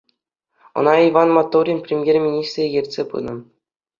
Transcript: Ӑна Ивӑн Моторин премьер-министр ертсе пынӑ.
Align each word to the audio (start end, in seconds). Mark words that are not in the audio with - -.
Ӑна 0.77 0.93
Ивӑн 1.07 1.29
Моторин 1.37 1.79
премьер-министр 1.85 2.61
ертсе 2.79 3.03
пынӑ. 3.09 3.35